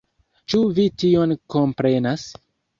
Ĉu 0.53 0.61
vi 0.79 0.87
tion 1.03 1.37
komprenas? 1.57 2.29